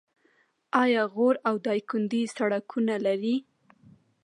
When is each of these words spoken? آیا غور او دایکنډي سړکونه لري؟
آیا 0.83 1.03
غور 1.13 1.35
او 1.47 1.55
دایکنډي 1.65 2.23
سړکونه 2.35 2.95
لري؟ 3.05 3.35